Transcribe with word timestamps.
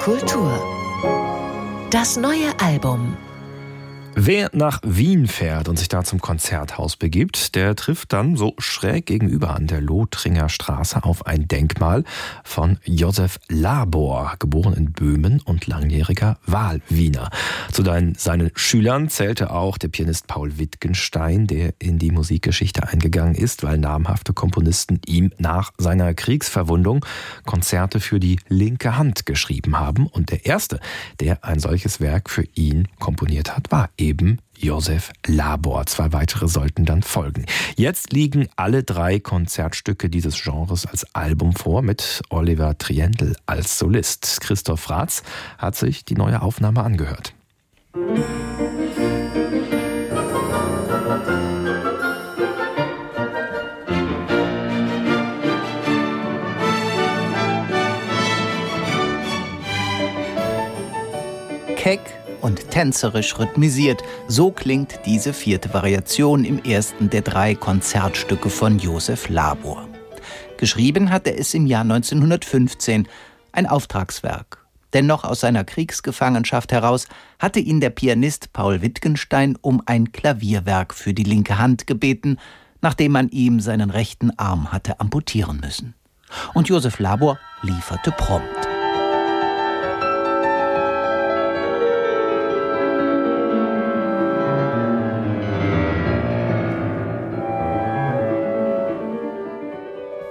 Kultur. 0.00 0.50
Das 1.90 2.16
neue 2.16 2.58
Album 2.58 3.18
Wer 4.16 4.50
nach 4.52 4.80
Wien 4.84 5.28
fährt 5.28 5.68
und 5.68 5.78
sich 5.78 5.88
da 5.88 6.02
zum 6.02 6.20
Konzerthaus 6.20 6.96
begibt, 6.96 7.54
der 7.54 7.76
trifft 7.76 8.12
dann 8.12 8.36
so 8.36 8.54
schräg 8.58 9.06
gegenüber 9.06 9.54
an 9.54 9.68
der 9.68 9.80
Lothringer 9.80 10.48
Straße 10.48 11.04
auf 11.04 11.26
ein 11.26 11.46
Denkmal 11.46 12.04
von 12.42 12.78
Josef 12.84 13.38
Labor, 13.48 14.34
geboren 14.38 14.74
in 14.74 14.92
Böhmen 14.92 15.40
und 15.44 15.68
langjähriger 15.68 16.38
Wahlwiener. 16.44 17.30
Zu 17.72 17.84
seinen 17.84 18.50
Schülern 18.56 19.08
zählte 19.08 19.52
auch 19.52 19.78
der 19.78 19.88
Pianist 19.88 20.26
Paul 20.26 20.58
Wittgenstein, 20.58 21.46
der 21.46 21.74
in 21.78 21.98
die 21.98 22.10
Musikgeschichte 22.10 22.88
eingegangen 22.88 23.36
ist, 23.36 23.62
weil 23.62 23.78
namhafte 23.78 24.32
Komponisten 24.32 25.00
ihm 25.06 25.32
nach 25.38 25.72
seiner 25.78 26.14
Kriegsverwundung 26.14 27.06
Konzerte 27.46 28.00
für 28.00 28.18
die 28.18 28.40
linke 28.48 28.98
Hand 28.98 29.24
geschrieben 29.24 29.78
haben. 29.78 30.08
Und 30.08 30.30
der 30.30 30.46
erste, 30.46 30.80
der 31.20 31.44
ein 31.44 31.60
solches 31.60 32.00
Werk 32.00 32.28
für 32.28 32.44
ihn 32.54 32.88
komponiert 32.98 33.56
hat, 33.56 33.70
war 33.70 33.88
eben 34.00 34.38
Josef 34.58 35.12
Labor. 35.26 35.86
Zwei 35.86 36.12
weitere 36.12 36.48
sollten 36.48 36.84
dann 36.84 37.02
folgen. 37.02 37.46
Jetzt 37.76 38.12
liegen 38.12 38.48
alle 38.56 38.82
drei 38.82 39.20
Konzertstücke 39.20 40.08
dieses 40.10 40.42
Genres 40.42 40.86
als 40.86 41.14
Album 41.14 41.54
vor 41.54 41.82
mit 41.82 42.22
Oliver 42.30 42.76
Triendl 42.78 43.36
als 43.46 43.78
Solist. 43.78 44.40
Christoph 44.40 44.90
Ratz 44.90 45.22
hat 45.58 45.76
sich 45.76 46.04
die 46.04 46.14
neue 46.14 46.42
Aufnahme 46.42 46.82
angehört. 46.82 47.34
Keck 61.76 62.19
und 62.40 62.70
tänzerisch 62.70 63.38
rhythmisiert. 63.38 64.02
So 64.28 64.50
klingt 64.50 65.00
diese 65.06 65.32
vierte 65.32 65.72
Variation 65.72 66.44
im 66.44 66.62
ersten 66.62 67.10
der 67.10 67.22
drei 67.22 67.54
Konzertstücke 67.54 68.50
von 68.50 68.78
Josef 68.78 69.28
Labor. 69.28 69.88
Geschrieben 70.56 71.10
hat 71.10 71.26
er 71.26 71.38
es 71.38 71.54
im 71.54 71.66
Jahr 71.66 71.82
1915, 71.82 73.08
ein 73.52 73.66
Auftragswerk. 73.66 74.58
Denn 74.92 75.06
noch 75.06 75.24
aus 75.24 75.40
seiner 75.40 75.64
Kriegsgefangenschaft 75.64 76.72
heraus 76.72 77.06
hatte 77.38 77.60
ihn 77.60 77.80
der 77.80 77.90
Pianist 77.90 78.52
Paul 78.52 78.82
Wittgenstein 78.82 79.56
um 79.60 79.82
ein 79.86 80.12
Klavierwerk 80.12 80.94
für 80.94 81.14
die 81.14 81.22
linke 81.22 81.58
Hand 81.58 81.86
gebeten, 81.86 82.38
nachdem 82.82 83.12
man 83.12 83.28
ihm 83.28 83.60
seinen 83.60 83.90
rechten 83.90 84.36
Arm 84.38 84.72
hatte 84.72 85.00
amputieren 85.00 85.60
müssen. 85.60 85.94
Und 86.54 86.68
Josef 86.68 86.98
Labor 86.98 87.38
lieferte 87.62 88.10
prompt. 88.12 88.69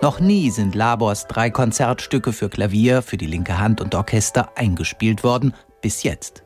Noch 0.00 0.20
nie 0.20 0.50
sind 0.50 0.76
Labors 0.76 1.26
drei 1.26 1.50
Konzertstücke 1.50 2.32
für 2.32 2.48
Klavier, 2.48 3.02
für 3.02 3.16
die 3.16 3.26
linke 3.26 3.58
Hand 3.58 3.80
und 3.80 3.96
Orchester 3.96 4.52
eingespielt 4.56 5.24
worden, 5.24 5.54
bis 5.82 6.04
jetzt. 6.04 6.44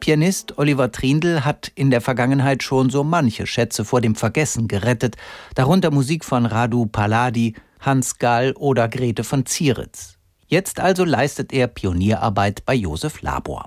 Pianist 0.00 0.56
Oliver 0.56 0.90
Trindl 0.90 1.44
hat 1.44 1.70
in 1.74 1.90
der 1.90 2.00
Vergangenheit 2.00 2.62
schon 2.62 2.88
so 2.88 3.04
manche 3.04 3.46
Schätze 3.46 3.84
vor 3.84 4.00
dem 4.00 4.14
Vergessen 4.14 4.66
gerettet, 4.66 5.16
darunter 5.54 5.90
Musik 5.90 6.24
von 6.24 6.46
Radu 6.46 6.86
Palladi, 6.86 7.54
Hans 7.80 8.18
Gall 8.18 8.52
oder 8.52 8.88
Grete 8.88 9.24
von 9.24 9.44
Zieritz. 9.44 10.16
Jetzt 10.46 10.80
also 10.80 11.04
leistet 11.04 11.52
er 11.52 11.66
Pionierarbeit 11.66 12.64
bei 12.64 12.74
Josef 12.74 13.20
Labor. 13.20 13.66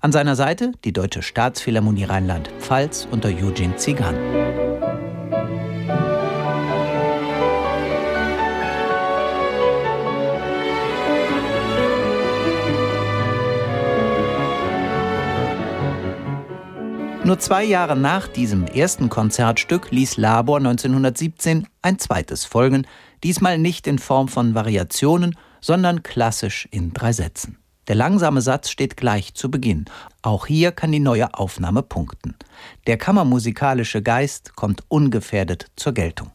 An 0.00 0.12
seiner 0.12 0.36
Seite 0.36 0.72
die 0.84 0.92
Deutsche 0.92 1.22
Staatsphilharmonie 1.22 2.04
Rheinland-Pfalz 2.04 3.08
unter 3.10 3.30
Eugene 3.30 3.76
Zigan. 3.76 4.61
Nur 17.24 17.38
zwei 17.38 17.62
Jahre 17.62 17.94
nach 17.94 18.26
diesem 18.26 18.66
ersten 18.66 19.08
Konzertstück 19.08 19.92
ließ 19.92 20.16
Labor 20.16 20.56
1917 20.56 21.68
ein 21.80 21.98
zweites 22.00 22.44
folgen, 22.44 22.84
diesmal 23.22 23.58
nicht 23.58 23.86
in 23.86 24.00
Form 24.00 24.26
von 24.26 24.56
Variationen, 24.56 25.36
sondern 25.60 26.02
klassisch 26.02 26.66
in 26.72 26.92
drei 26.92 27.12
Sätzen. 27.12 27.58
Der 27.86 27.94
langsame 27.94 28.40
Satz 28.40 28.70
steht 28.70 28.96
gleich 28.96 29.34
zu 29.34 29.52
Beginn. 29.52 29.84
Auch 30.22 30.46
hier 30.46 30.72
kann 30.72 30.90
die 30.90 30.98
neue 30.98 31.32
Aufnahme 31.34 31.84
punkten. 31.84 32.34
Der 32.88 32.96
kammermusikalische 32.96 34.02
Geist 34.02 34.56
kommt 34.56 34.82
ungefährdet 34.88 35.66
zur 35.76 35.92
Geltung. 35.94 36.32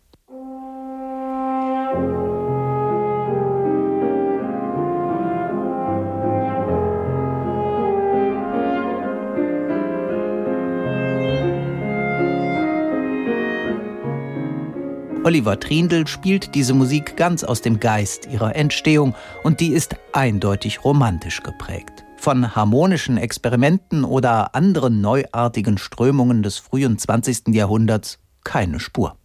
Oliver 15.27 15.59
Trindl 15.59 16.07
spielt 16.07 16.55
diese 16.55 16.73
Musik 16.73 17.17
ganz 17.17 17.43
aus 17.43 17.61
dem 17.61 17.81
Geist 17.81 18.29
ihrer 18.31 18.55
Entstehung 18.55 19.13
und 19.43 19.59
die 19.59 19.73
ist 19.73 19.97
eindeutig 20.13 20.85
romantisch 20.85 21.43
geprägt. 21.43 22.05
Von 22.15 22.55
harmonischen 22.55 23.17
Experimenten 23.17 24.05
oder 24.05 24.55
anderen 24.55 25.01
neuartigen 25.01 25.77
Strömungen 25.77 26.43
des 26.43 26.59
frühen 26.59 26.97
20. 26.97 27.49
Jahrhunderts 27.49 28.19
keine 28.45 28.79
Spur. 28.79 29.17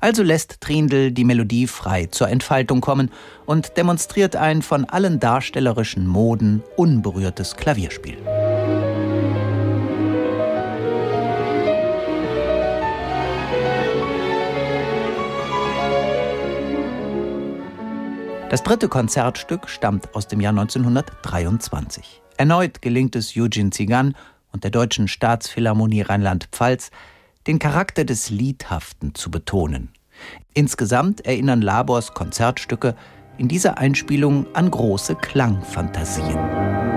Also 0.00 0.22
lässt 0.22 0.62
Trindl 0.62 1.12
die 1.12 1.24
Melodie 1.24 1.66
frei 1.66 2.06
zur 2.06 2.30
Entfaltung 2.30 2.80
kommen 2.80 3.10
und 3.44 3.76
demonstriert 3.76 4.36
ein 4.36 4.62
von 4.62 4.86
allen 4.86 5.20
darstellerischen 5.20 6.06
Moden 6.06 6.62
unberührtes 6.76 7.56
Klavierspiel. 7.56 8.16
Das 18.48 18.62
dritte 18.62 18.88
Konzertstück 18.88 19.68
stammt 19.68 20.14
aus 20.14 20.28
dem 20.28 20.40
Jahr 20.40 20.52
1923. 20.52 22.22
Erneut 22.36 22.80
gelingt 22.80 23.16
es 23.16 23.36
Eugene 23.36 23.70
Zigan 23.70 24.14
und 24.52 24.62
der 24.62 24.70
Deutschen 24.70 25.08
Staatsphilharmonie 25.08 26.02
Rheinland-Pfalz, 26.02 26.92
den 27.48 27.58
Charakter 27.58 28.04
des 28.04 28.30
Liedhaften 28.30 29.16
zu 29.16 29.32
betonen. 29.32 29.88
Insgesamt 30.54 31.26
erinnern 31.26 31.60
Labors 31.60 32.14
Konzertstücke 32.14 32.94
in 33.36 33.48
dieser 33.48 33.78
Einspielung 33.78 34.46
an 34.54 34.70
große 34.70 35.16
Klangfantasien. 35.16 36.95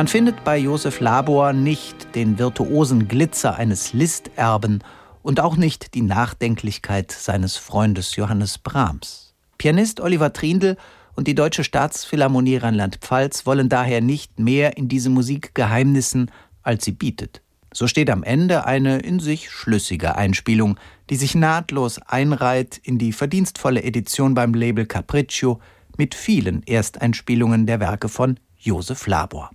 Man 0.00 0.08
findet 0.08 0.44
bei 0.44 0.56
Josef 0.56 1.00
Labor 1.00 1.52
nicht 1.52 2.14
den 2.14 2.38
virtuosen 2.38 3.06
Glitzer 3.06 3.56
eines 3.56 3.92
Listerben 3.92 4.82
und 5.22 5.40
auch 5.40 5.58
nicht 5.58 5.92
die 5.92 6.00
Nachdenklichkeit 6.00 7.12
seines 7.12 7.58
Freundes 7.58 8.16
Johannes 8.16 8.56
Brahms. 8.56 9.34
Pianist 9.58 10.00
Oliver 10.00 10.32
Trindl 10.32 10.78
und 11.16 11.28
die 11.28 11.34
Deutsche 11.34 11.64
Staatsphilharmonie 11.64 12.56
Rheinland-Pfalz 12.56 13.44
wollen 13.44 13.68
daher 13.68 14.00
nicht 14.00 14.38
mehr 14.38 14.78
in 14.78 14.88
diese 14.88 15.10
Musik 15.10 15.54
Geheimnissen, 15.54 16.30
als 16.62 16.86
sie 16.86 16.92
bietet. 16.92 17.42
So 17.70 17.86
steht 17.86 18.08
am 18.08 18.22
Ende 18.22 18.64
eine 18.64 19.00
in 19.00 19.20
sich 19.20 19.50
schlüssige 19.50 20.16
Einspielung, 20.16 20.78
die 21.10 21.16
sich 21.16 21.34
nahtlos 21.34 21.98
einreiht 21.98 22.80
in 22.82 22.96
die 22.96 23.12
verdienstvolle 23.12 23.82
Edition 23.82 24.32
beim 24.32 24.54
Label 24.54 24.86
Capriccio 24.86 25.60
mit 25.98 26.14
vielen 26.14 26.62
Ersteinspielungen 26.62 27.66
der 27.66 27.80
Werke 27.80 28.08
von 28.08 28.40
Josef 28.56 29.06
Labor. 29.06 29.50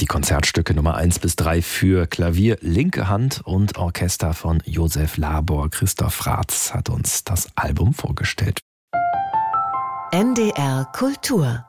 Die 0.00 0.06
Konzertstücke 0.06 0.72
Nummer 0.72 0.94
1 0.94 1.18
bis 1.18 1.36
3 1.36 1.60
für 1.60 2.06
Klavier, 2.06 2.56
linke 2.62 3.08
Hand 3.08 3.42
und 3.44 3.76
Orchester 3.76 4.32
von 4.32 4.62
Josef 4.64 5.18
Labor. 5.18 5.68
Christoph 5.68 6.26
Ratz 6.26 6.72
hat 6.72 6.88
uns 6.88 7.22
das 7.24 7.50
Album 7.54 7.92
vorgestellt. 7.92 8.60
NDR 10.10 10.88
Kultur 10.94 11.66